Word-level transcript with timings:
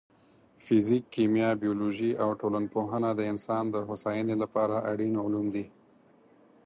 فزیک، 0.65 1.03
کیمیا، 1.13 1.49
بیولوژي 1.63 2.11
او 2.23 2.29
ټولنپوهنه 2.39 3.09
د 3.15 3.21
انسان 3.31 3.63
د 3.71 3.75
هوساینې 3.87 4.35
لپاره 4.43 4.75
اړین 4.91 5.13
علوم 5.23 5.45
دي. 5.55 5.65